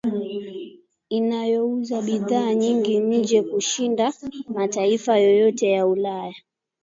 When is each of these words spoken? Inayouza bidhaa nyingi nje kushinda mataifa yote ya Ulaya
Inayouza 1.17 1.97
bidhaa 2.01 2.53
nyingi 2.53 2.99
nje 2.99 3.41
kushinda 3.41 4.13
mataifa 4.49 5.19
yote 5.19 5.71
ya 5.71 5.87
Ulaya 5.87 6.35